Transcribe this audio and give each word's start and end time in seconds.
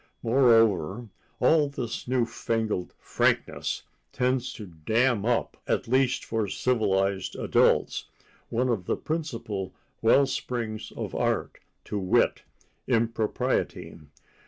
Moreover, 0.23 1.09
all 1.39 1.69
this 1.69 2.07
new 2.07 2.25
fangled 2.25 2.95
"frankness" 2.97 3.83
tends 4.11 4.51
to 4.53 4.65
dam 4.65 5.27
up, 5.27 5.57
at 5.67 5.87
least 5.87 6.25
for 6.25 6.47
civilized 6.47 7.35
adults, 7.35 8.05
one 8.49 8.67
of 8.67 8.87
the 8.87 8.97
principal 8.97 9.75
well 10.01 10.25
springs 10.25 10.91
of 10.97 11.13
art, 11.13 11.59
to 11.85 11.99
wit, 11.99 12.41
impropriety. 12.87 13.99